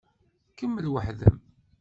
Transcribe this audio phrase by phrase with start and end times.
[0.57, 1.37] Kemmel weḥd-m.